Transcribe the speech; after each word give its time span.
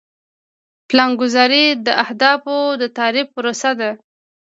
پلانګذاري 0.89 1.65
د 1.85 1.87
اهدافو 2.03 2.57
د 2.81 2.83
تعریف 2.97 3.27
پروسه 3.35 3.71
ده. 3.79 3.91